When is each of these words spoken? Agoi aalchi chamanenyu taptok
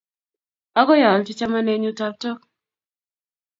Agoi 0.79 1.01
aalchi 1.09 1.33
chamanenyu 1.39 1.91
taptok 1.99 2.39